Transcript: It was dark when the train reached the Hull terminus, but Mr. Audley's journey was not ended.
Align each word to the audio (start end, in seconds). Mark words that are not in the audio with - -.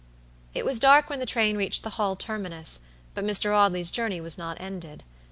It 0.55 0.65
was 0.65 0.79
dark 0.79 1.11
when 1.11 1.19
the 1.19 1.27
train 1.27 1.55
reached 1.57 1.83
the 1.83 1.91
Hull 1.91 2.15
terminus, 2.15 2.79
but 3.13 3.23
Mr. 3.23 3.55
Audley's 3.55 3.91
journey 3.91 4.19
was 4.19 4.35
not 4.35 4.59
ended. 4.59 5.03